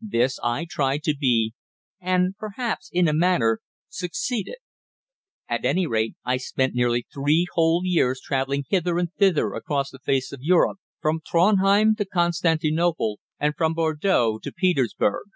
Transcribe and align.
This 0.00 0.38
I 0.44 0.66
tried 0.70 1.02
to 1.02 1.16
be, 1.18 1.52
and 2.00 2.36
perhaps 2.38 2.88
in 2.92 3.08
a 3.08 3.12
manner 3.12 3.58
succeeded. 3.88 4.58
At 5.48 5.64
any 5.64 5.84
rate, 5.84 6.14
I 6.24 6.36
spent 6.36 6.76
nearly 6.76 7.08
three 7.12 7.48
whole 7.54 7.82
years 7.82 8.20
travelling 8.22 8.62
hither 8.68 8.98
and 8.98 9.12
thither 9.14 9.52
across 9.52 9.90
the 9.90 9.98
face 9.98 10.30
of 10.30 10.42
Europe, 10.42 10.78
from 11.00 11.22
Trondhjem 11.26 11.96
to 11.96 12.04
Constantinople, 12.04 13.18
and 13.40 13.56
from 13.56 13.74
Bordeaux 13.74 14.38
to 14.44 14.52
Petersburg. 14.52 15.26